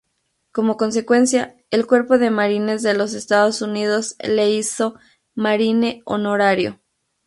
Como 0.51 0.77
consecuencia, 0.77 1.55
el 1.69 1.85
Cuerpo 1.85 2.17
de 2.17 2.31
Marines 2.31 2.81
de 2.81 2.95
los 2.95 3.13
Estados 3.13 3.61
Unidos 3.61 4.15
le 4.23 4.49
hizo 4.49 4.95
Marine 5.35 6.01
honorario. 6.05 6.79